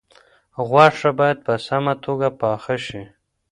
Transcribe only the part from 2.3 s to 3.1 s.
پاخه شي.